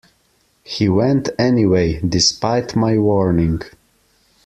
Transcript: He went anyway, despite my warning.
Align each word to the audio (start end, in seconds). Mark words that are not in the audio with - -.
He 0.63 0.89
went 0.89 1.29
anyway, 1.37 2.01
despite 2.01 2.75
my 2.75 2.97
warning. 2.97 3.61